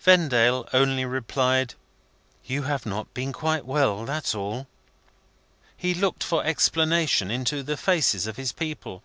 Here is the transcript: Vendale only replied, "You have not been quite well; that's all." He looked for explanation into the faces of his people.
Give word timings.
Vendale 0.00 0.68
only 0.72 1.04
replied, 1.04 1.74
"You 2.44 2.64
have 2.64 2.84
not 2.84 3.14
been 3.14 3.32
quite 3.32 3.64
well; 3.64 4.04
that's 4.04 4.34
all." 4.34 4.66
He 5.76 5.94
looked 5.94 6.24
for 6.24 6.44
explanation 6.44 7.30
into 7.30 7.62
the 7.62 7.76
faces 7.76 8.26
of 8.26 8.36
his 8.36 8.50
people. 8.50 9.04